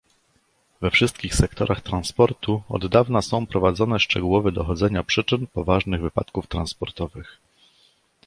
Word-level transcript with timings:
We 0.81 0.91
wszystkich 0.91 1.35
sektorach 1.35 1.81
transportu 1.81 2.61
od 2.69 2.87
dawna 2.87 3.21
są 3.21 3.47
prowadzone 3.47 3.99
szczegółowe 3.99 4.51
dochodzenia 4.51 5.03
przyczyn 5.03 5.47
poważnych 5.47 6.01
wypadków 6.01 6.47
transportowych 6.47 7.37